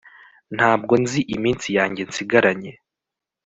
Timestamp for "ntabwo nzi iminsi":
0.55-1.67